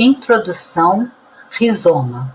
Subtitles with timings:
[0.00, 1.10] Introdução
[1.50, 2.32] Rizoma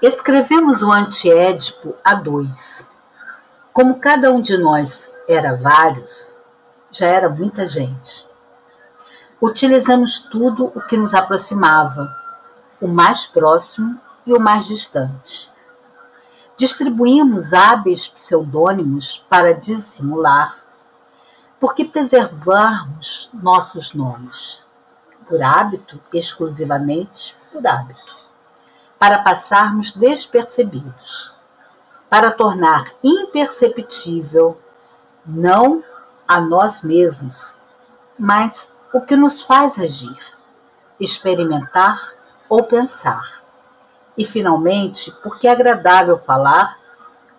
[0.00, 2.88] Escrevemos o Antiédipo a dois.
[3.70, 6.34] Como cada um de nós era vários,
[6.90, 8.26] já era muita gente.
[9.38, 12.08] Utilizamos tudo o que nos aproximava,
[12.80, 15.52] o mais próximo e o mais distante.
[16.56, 20.56] Distribuímos hábeis pseudônimos para dissimular,
[21.60, 24.63] porque preservarmos nossos nomes
[25.28, 28.16] por hábito, exclusivamente por hábito,
[28.98, 31.32] para passarmos despercebidos,
[32.08, 34.58] para tornar imperceptível
[35.26, 35.82] não
[36.26, 37.54] a nós mesmos,
[38.18, 40.18] mas o que nos faz agir,
[41.00, 42.12] experimentar
[42.48, 43.42] ou pensar.
[44.16, 46.78] E, finalmente, porque é agradável falar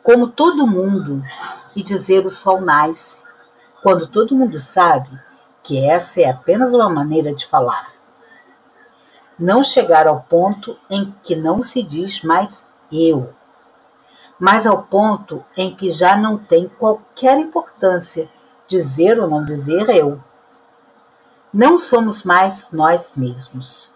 [0.04, 1.24] como todo mundo
[1.76, 3.24] e dizer o sol nasce,
[3.82, 5.10] quando todo mundo sabe
[5.66, 7.92] que essa é apenas uma maneira de falar.
[9.38, 13.34] Não chegar ao ponto em que não se diz mais eu,
[14.40, 18.30] mas ao ponto em que já não tem qualquer importância
[18.68, 20.22] dizer ou não dizer eu.
[21.52, 23.92] Não somos mais nós mesmos.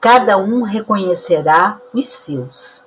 [0.00, 2.84] Cada um reconhecerá os seus.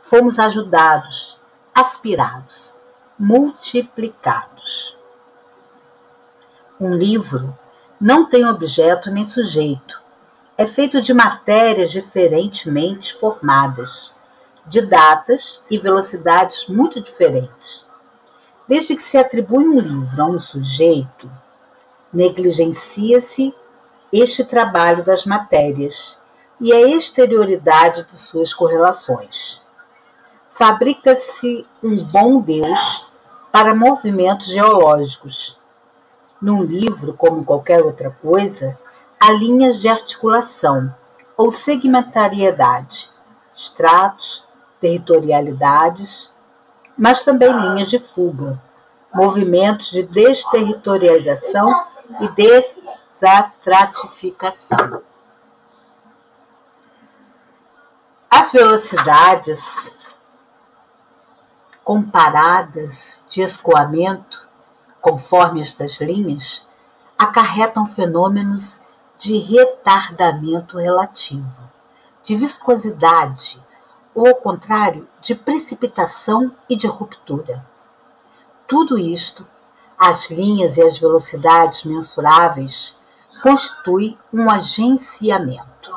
[0.00, 1.38] Fomos ajudados,
[1.74, 2.74] aspirados,
[3.18, 4.99] multiplicados.
[6.80, 7.54] Um livro
[8.00, 10.02] não tem objeto nem sujeito.
[10.56, 14.10] É feito de matérias diferentemente formadas,
[14.66, 17.86] de datas e velocidades muito diferentes.
[18.66, 21.30] Desde que se atribui um livro a um sujeito,
[22.10, 23.54] negligencia-se
[24.10, 26.16] este trabalho das matérias
[26.58, 29.60] e a exterioridade de suas correlações.
[30.48, 33.06] Fabrica-se um bom Deus
[33.52, 35.59] para movimentos geológicos,
[36.40, 38.78] num livro, como qualquer outra coisa,
[39.18, 40.94] há linhas de articulação
[41.36, 43.10] ou segmentariedade,
[43.54, 44.46] estratos,
[44.80, 46.32] territorialidades,
[46.96, 48.58] mas também linhas de fuga,
[49.12, 51.84] movimentos de desterritorialização
[52.20, 55.02] e desastratificação.
[58.30, 59.92] As velocidades
[61.84, 64.49] comparadas de escoamento
[65.00, 66.66] conforme estas linhas,
[67.18, 68.80] acarretam fenômenos
[69.18, 71.52] de retardamento relativo,
[72.22, 73.62] de viscosidade,
[74.14, 77.64] ou, ao contrário, de precipitação e de ruptura.
[78.66, 79.46] Tudo isto,
[79.98, 82.96] as linhas e as velocidades mensuráveis,
[83.42, 85.94] constitui um agenciamento.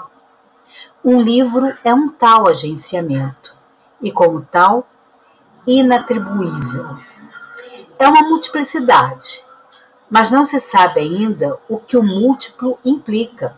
[1.04, 3.56] Um livro é um tal agenciamento,
[4.02, 4.88] e, como tal,
[5.66, 6.98] inatribuível
[8.04, 9.44] é uma multiplicidade,
[10.10, 13.56] mas não se sabe ainda o que o múltiplo implica.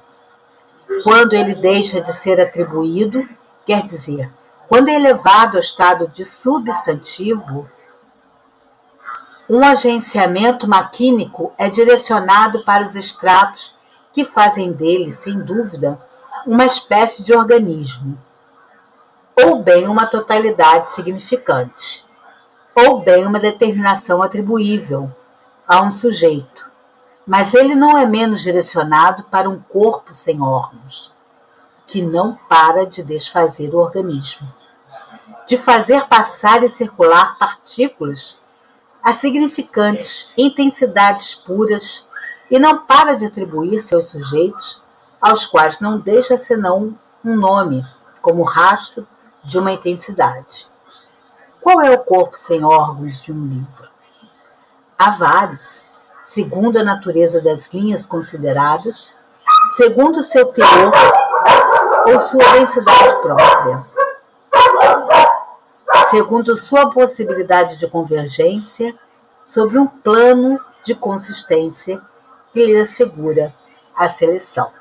[1.04, 3.28] Quando ele deixa de ser atribuído,
[3.66, 4.32] quer dizer,
[4.70, 7.68] quando é elevado ao estado de substantivo,
[9.50, 13.76] um agenciamento maquínico é direcionado para os estratos
[14.14, 16.00] que fazem dele, sem dúvida,
[16.46, 18.18] uma espécie de organismo,
[19.44, 22.05] ou bem uma totalidade significante
[22.76, 25.10] ou bem uma determinação atribuível
[25.66, 26.70] a um sujeito,
[27.26, 31.14] mas ele não é menos direcionado para um corpo sem órgãos,
[31.88, 34.48] que não para de desfazer o organismo,
[35.48, 38.38] de fazer passar e circular partículas
[39.02, 42.06] a significantes intensidades puras
[42.52, 44.82] e não para de atribuir seus sujeitos
[45.22, 47.84] aos quais não deixa senão um nome
[48.22, 49.08] como rastro
[49.44, 50.68] de uma intensidade.
[51.66, 53.90] Qual é o corpo sem órgãos de um livro?
[54.96, 55.90] Há vários,
[56.22, 59.12] segundo a natureza das linhas consideradas,
[59.76, 60.92] segundo seu teor
[62.06, 63.84] ou sua densidade própria,
[66.12, 68.94] segundo sua possibilidade de convergência
[69.44, 72.00] sobre um plano de consistência
[72.54, 73.52] que lhe assegura
[73.96, 74.72] a seleção.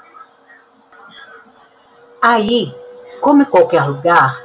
[2.21, 2.77] Aí,
[3.23, 4.45] como em qualquer lugar,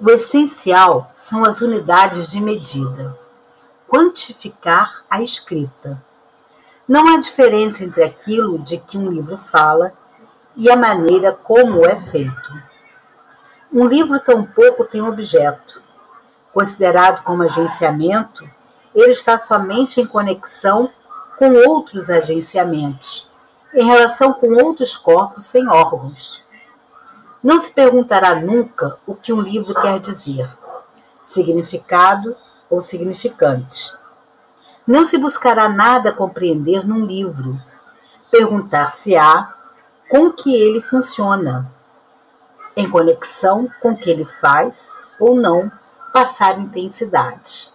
[0.00, 3.16] o essencial são as unidades de medida.
[3.88, 6.02] Quantificar a escrita.
[6.86, 9.92] Não há diferença entre aquilo de que um livro fala
[10.56, 12.52] e a maneira como é feito.
[13.72, 15.80] Um livro tampouco tem objeto.
[16.52, 18.48] Considerado como agenciamento,
[18.94, 20.90] ele está somente em conexão
[21.38, 23.28] com outros agenciamentos,
[23.72, 26.43] em relação com outros corpos sem órgãos.
[27.44, 30.48] Não se perguntará nunca o que um livro quer dizer,
[31.26, 32.34] significado
[32.70, 33.92] ou significante.
[34.86, 37.54] Não se buscará nada compreender num livro.
[38.30, 39.54] Perguntar-se-á
[40.08, 41.70] com que ele funciona,
[42.74, 45.70] em conexão com que ele faz ou não
[46.14, 47.70] passar intensidade,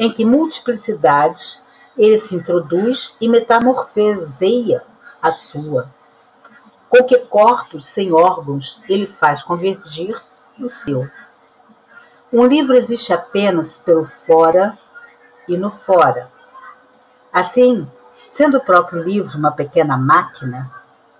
[0.00, 1.62] em que multiplicidade
[1.96, 4.82] ele se introduz e metamorfoseia
[5.22, 5.88] a sua,
[6.96, 10.16] com que corpos sem órgãos ele faz convergir
[10.56, 11.10] no seu.
[12.32, 14.78] Um livro existe apenas pelo fora
[15.48, 16.30] e no fora.
[17.32, 17.90] Assim,
[18.28, 20.70] sendo o próprio livro uma pequena máquina,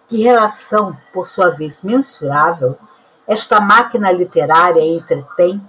[0.07, 2.79] que relação, por sua vez mensurável,
[3.27, 5.61] esta máquina literária entretém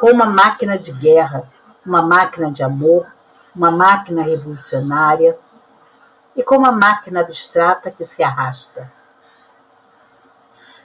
[0.00, 1.44] com uma máquina de guerra,
[1.86, 3.06] uma máquina de amor,
[3.54, 5.38] uma máquina revolucionária
[6.34, 8.90] e com uma máquina abstrata que se arrasta.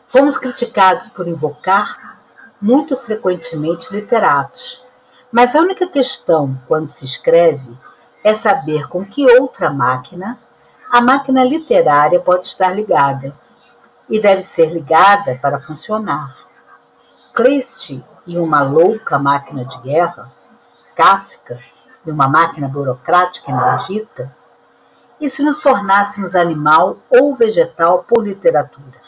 [0.09, 2.19] Fomos criticados por invocar
[2.59, 4.83] muito frequentemente literatos,
[5.31, 7.77] mas a única questão quando se escreve
[8.23, 10.38] é saber com que outra máquina
[10.91, 13.31] a máquina literária pode estar ligada.
[14.09, 16.35] E deve ser ligada para funcionar.
[17.31, 20.27] Kleist e uma louca máquina de guerra,
[20.95, 21.59] Kafka
[22.03, 24.35] e uma máquina burocrática e maldita,
[25.21, 29.00] e se nos tornássemos animal ou vegetal por literatura,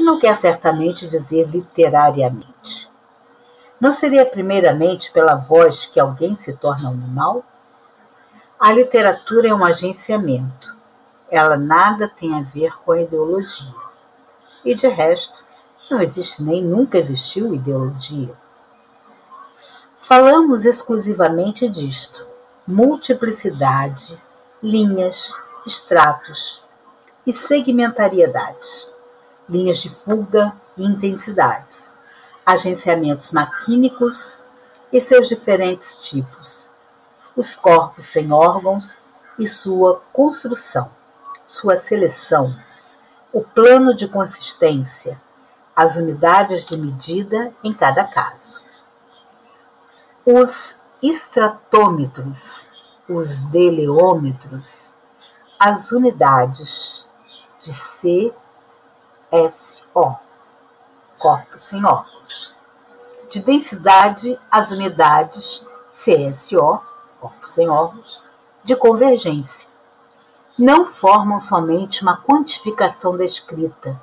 [0.00, 2.90] que não quer certamente dizer literariamente.
[3.78, 7.44] Não seria primeiramente pela voz que alguém se torna um animal?
[8.58, 10.74] A literatura é um agenciamento.
[11.30, 13.74] Ela nada tem a ver com a ideologia.
[14.64, 15.44] E de resto,
[15.90, 18.32] não existe nem nunca existiu ideologia.
[19.98, 22.26] Falamos exclusivamente disto:
[22.66, 24.18] multiplicidade,
[24.62, 25.30] linhas,
[25.66, 26.64] estratos
[27.26, 28.88] e segmentariedade,
[29.50, 31.92] linhas de fuga e intensidades,
[32.46, 34.40] agenciamentos maquínicos
[34.92, 36.70] e seus diferentes tipos
[37.36, 39.02] os corpos sem órgãos
[39.38, 40.90] e sua construção,
[41.46, 42.54] sua seleção,
[43.32, 45.20] o plano de consistência,
[45.74, 48.60] as unidades de medida em cada caso.
[50.26, 52.68] Os estratômetros,
[53.08, 54.94] os deleômetros,
[55.58, 57.06] as unidades
[57.62, 57.72] de
[59.30, 60.18] CSO,
[61.16, 62.52] corpos sem órgãos.
[63.30, 66.80] De densidade, as unidades CSO,
[67.20, 68.20] corpos sem órgãos,
[68.64, 69.68] de convergência.
[70.58, 74.02] Não formam somente uma quantificação da escrita,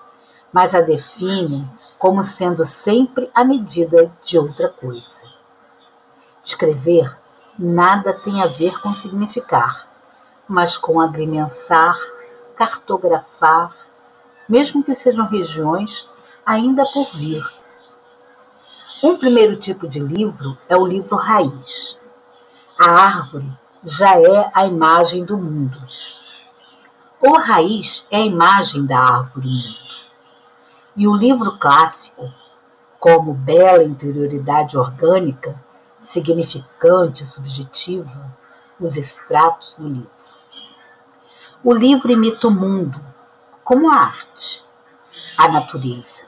[0.53, 1.69] mas a definem
[1.99, 5.25] como sendo sempre a medida de outra coisa.
[6.41, 7.17] Escrever
[7.59, 9.89] nada tem a ver com significar,
[10.47, 11.99] mas com agrimensar,
[12.55, 13.86] cartografar,
[14.47, 16.07] mesmo que sejam regiões
[16.45, 17.43] ainda por vir.
[19.03, 21.97] Um primeiro tipo de livro é o livro raiz,
[22.79, 23.51] a árvore
[23.83, 25.77] já é a imagem do mundo.
[27.19, 29.49] O raiz é a imagem da árvore.
[30.95, 32.31] E o livro clássico,
[32.99, 35.59] como bela interioridade orgânica,
[36.01, 38.35] significante, subjetiva,
[38.79, 40.11] os extratos do livro.
[41.63, 42.99] O livro imita o mundo,
[43.67, 44.63] como a arte,
[45.37, 46.23] a natureza,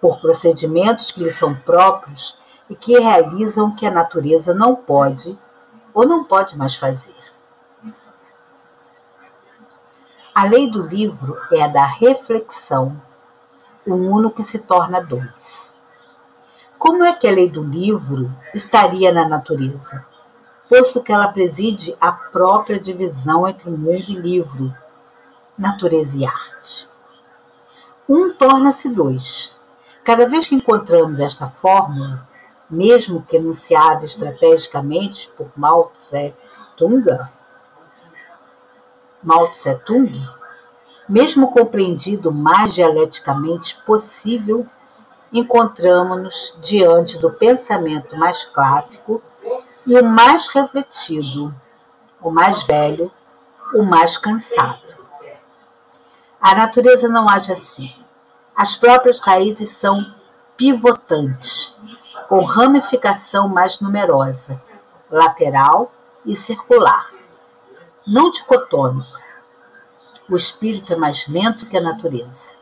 [0.00, 2.36] por procedimentos que lhe são próprios
[2.68, 5.38] e que realizam o que a natureza não pode
[5.94, 7.14] ou não pode mais fazer.
[10.34, 13.00] A lei do livro é a da reflexão,
[13.86, 15.72] o uno que se torna dois.
[16.76, 20.04] Como é que a lei do livro estaria na natureza,
[20.68, 24.74] posto que ela preside a própria divisão entre mundo e livro,
[25.58, 26.88] natureza e arte?
[28.08, 29.56] Um torna-se dois.
[30.04, 32.26] Cada vez que encontramos esta fórmula,
[32.70, 36.34] mesmo que enunciada estrategicamente por Mao Tse
[36.76, 37.04] Tung,
[39.22, 40.12] Mao Tse Tung,
[41.08, 44.66] mesmo compreendido mais dialeticamente possível,
[45.32, 49.22] encontramos-nos diante do pensamento mais clássico
[49.86, 51.54] e o mais refletido,
[52.20, 53.10] o mais velho,
[53.74, 55.07] o mais cansado.
[56.40, 57.92] A natureza não age assim.
[58.54, 60.14] As próprias raízes são
[60.56, 61.74] pivotantes,
[62.28, 64.62] com ramificação mais numerosa,
[65.10, 65.90] lateral
[66.24, 67.10] e circular,
[68.06, 69.20] não dicotômica.
[70.30, 72.52] O espírito é mais lento que a natureza.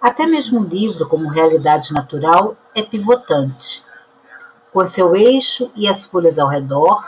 [0.00, 3.84] Até mesmo um livro como Realidade Natural é pivotante,
[4.72, 7.04] com seu eixo e as folhas ao redor,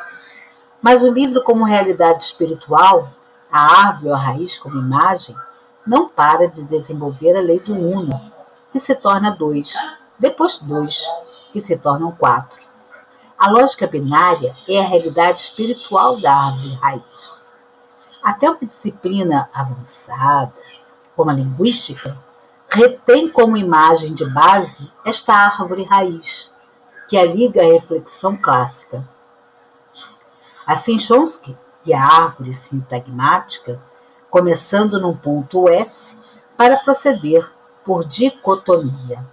[0.82, 3.10] mas o livro como Realidade Espiritual,
[3.50, 5.36] a árvore ou a raiz como imagem,
[5.88, 8.30] não para de desenvolver a lei do uno,
[8.70, 9.72] que se torna dois,
[10.18, 11.02] depois dois,
[11.50, 12.60] que se tornam quatro.
[13.38, 17.32] A lógica binária é a realidade espiritual da árvore raiz.
[18.22, 20.52] Até uma disciplina avançada,
[21.16, 22.18] como a linguística,
[22.68, 26.52] retém como imagem de base esta árvore raiz,
[27.08, 29.08] que a liga à reflexão clássica.
[30.66, 33.80] Assim, Chomsky e a árvore sintagmática,
[34.30, 36.16] começando num ponto S,
[36.56, 37.50] para proceder
[37.84, 39.24] por dicotomia.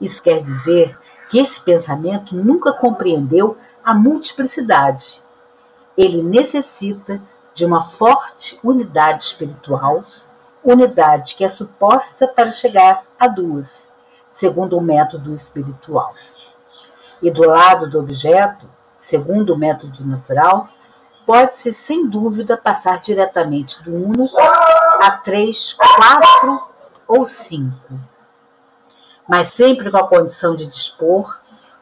[0.00, 0.98] Isso quer dizer
[1.30, 5.22] que esse pensamento nunca compreendeu a multiplicidade.
[5.96, 7.22] Ele necessita
[7.54, 10.02] de uma forte unidade espiritual,
[10.64, 13.88] unidade que é suposta para chegar a duas,
[14.30, 16.12] segundo o método espiritual.
[17.22, 20.68] E do lado do objeto, segundo o método natural,
[21.30, 24.28] pode-se sem dúvida passar diretamente do uno
[25.00, 26.60] a três, quatro
[27.06, 28.00] ou cinco,
[29.28, 31.38] mas sempre com a condição de dispor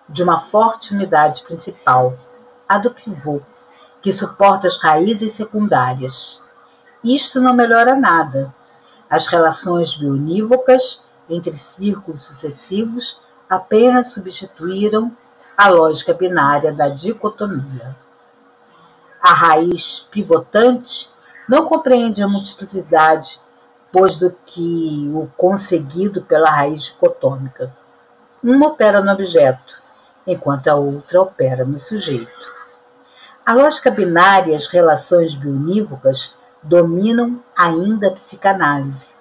[0.07, 2.13] de uma forte unidade principal,
[2.69, 3.41] a do pivô,
[4.03, 6.43] que suporta as raízes secundárias.
[7.03, 8.55] Isto não melhora nada.
[9.09, 15.11] As relações bionívocas entre círculos sucessivos apenas substituíram
[15.57, 17.97] a lógica binária da dicotomia.
[19.21, 21.11] A raiz pivotante
[21.49, 23.41] não compreende a multiplicidade,
[23.93, 27.75] pois do que o conseguido pela raiz dicotômica.
[28.43, 29.83] Uma opera no objeto,
[30.27, 32.53] enquanto a outra opera no sujeito.
[33.45, 39.15] A lógica binária e as relações bionívocas dominam ainda a psicanálise.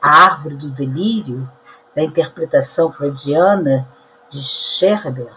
[0.00, 1.48] A árvore do delírio,
[1.94, 3.86] da interpretação freudiana
[4.30, 5.32] de Scherber,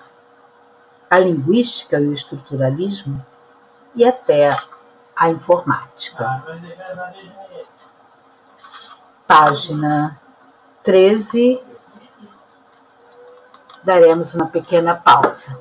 [1.09, 3.25] a linguística e o estruturalismo,
[3.95, 4.57] e até
[5.15, 6.43] a informática.
[9.27, 10.19] Página
[10.83, 11.61] 13.
[13.83, 15.57] Daremos uma pequena pausa.